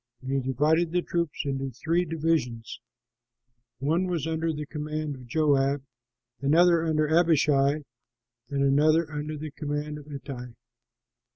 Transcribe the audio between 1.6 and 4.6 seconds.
three divisions; one was under